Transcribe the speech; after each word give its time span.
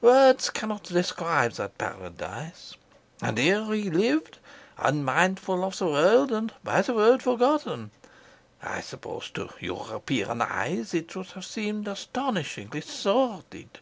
Words 0.00 0.48
cannot 0.48 0.84
describe 0.84 1.52
that 1.56 1.76
paradise. 1.76 2.72
And 3.20 3.36
here 3.36 3.66
he 3.74 3.90
lived, 3.90 4.38
unmindful 4.78 5.62
of 5.62 5.76
the 5.76 5.84
world 5.84 6.32
and 6.32 6.50
by 6.64 6.80
the 6.80 6.94
world 6.94 7.22
forgotten. 7.22 7.90
I 8.62 8.80
suppose 8.80 9.28
to 9.34 9.50
European 9.60 10.40
eyes 10.40 10.94
it 10.94 11.14
would 11.14 11.32
have 11.32 11.44
seemed 11.44 11.88
astonishingly 11.88 12.80
sordid. 12.80 13.80